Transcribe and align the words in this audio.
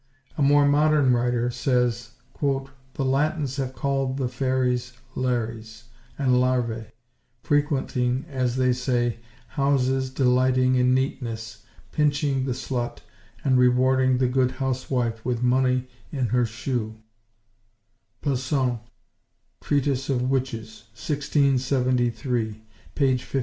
A 0.35 0.41
more 0.41 0.67
modern 0.67 1.13
writer 1.13 1.51
says 1.51 2.13
"The 2.41 3.05
Latins 3.05 3.57
have 3.57 3.75
called 3.75 4.17
the 4.17 4.29
fairies 4.29 4.93
lares 5.13 5.89
and 6.17 6.31
larvæ, 6.31 6.87
frequenting, 7.43 8.25
as 8.27 8.55
they 8.55 8.73
say, 8.73 9.19
houses, 9.49 10.09
delighting 10.09 10.73
in 10.73 10.95
neatness, 10.95 11.67
pinching 11.91 12.45
the 12.45 12.53
slut, 12.53 13.01
and 13.43 13.59
rewarding 13.59 14.17
the 14.17 14.27
good 14.27 14.53
housewife 14.53 15.23
with 15.23 15.43
money 15.43 15.87
in 16.11 16.25
her 16.29 16.47
shoe" 16.47 16.95
(Pleasaunt 18.23 18.79
Treatise 19.61 20.09
of 20.09 20.23
Witches, 20.31 20.85
1673, 20.95 22.53
p. 22.95 23.17
53). 23.17 23.39